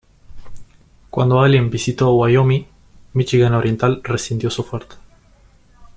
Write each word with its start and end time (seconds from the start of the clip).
Cuando 1.11 1.41
Allen 1.41 1.69
visitó 1.69 2.11
Wyoming, 2.15 2.65
Míchigan 3.13 3.53
Oriental 3.53 4.01
rescindió 4.03 4.49
su 4.49 4.63
oferta. 4.63 4.95